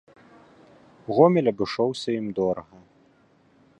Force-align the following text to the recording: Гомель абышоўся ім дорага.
Гомель 1.17 1.49
абышоўся 1.53 2.09
ім 2.21 2.27
дорага. 2.41 2.77